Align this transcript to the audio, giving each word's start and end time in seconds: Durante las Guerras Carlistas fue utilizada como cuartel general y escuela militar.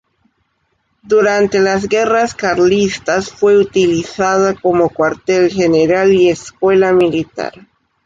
Durante 1.03 1.59
las 1.59 1.87
Guerras 1.87 2.33
Carlistas 2.33 3.29
fue 3.29 3.55
utilizada 3.55 4.55
como 4.55 4.89
cuartel 4.89 5.51
general 5.51 6.11
y 6.11 6.29
escuela 6.29 6.91
militar. 6.91 7.53